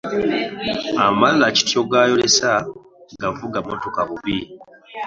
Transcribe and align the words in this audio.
Amalala 1.05 1.47
kityo 1.55 1.81
gaayolesa 1.91 2.49
ngavuga 3.15 3.57
motoka 3.67 3.99
mabi! 4.09 4.37